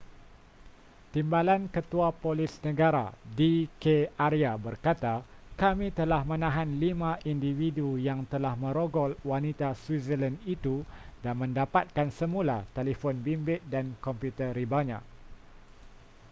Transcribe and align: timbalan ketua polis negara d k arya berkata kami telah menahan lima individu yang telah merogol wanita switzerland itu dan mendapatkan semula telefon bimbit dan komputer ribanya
timbalan 1.13 1.61
ketua 1.75 2.09
polis 2.23 2.53
negara 2.67 3.05
d 3.37 3.69
k 3.81 4.09
arya 4.27 4.53
berkata 4.65 5.13
kami 5.61 5.87
telah 5.99 6.21
menahan 6.31 6.65
lima 6.83 7.11
individu 7.33 7.87
yang 8.07 8.19
telah 8.33 8.53
merogol 8.63 9.11
wanita 9.31 9.69
switzerland 9.81 10.37
itu 10.55 10.75
dan 11.23 11.33
mendapatkan 11.43 12.07
semula 12.19 12.57
telefon 12.77 13.15
bimbit 13.25 13.61
dan 13.73 13.85
komputer 14.05 14.49
ribanya 14.59 14.99